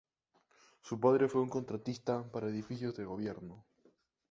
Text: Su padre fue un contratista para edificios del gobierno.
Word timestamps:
Su 0.81 0.99
padre 0.99 1.27
fue 1.29 1.41
un 1.43 1.49
contratista 1.49 2.23
para 2.31 2.47
edificios 2.49 2.95
del 2.97 3.05
gobierno. 3.05 3.63